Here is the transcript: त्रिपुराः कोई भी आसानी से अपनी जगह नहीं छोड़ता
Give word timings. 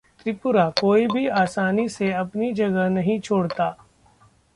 त्रिपुराः 0.19 0.69
कोई 0.79 1.05
भी 1.07 1.27
आसानी 1.41 1.87
से 1.89 2.11
अपनी 2.13 2.51
जगह 2.53 2.89
नहीं 2.89 3.19
छोड़ता 3.19 3.69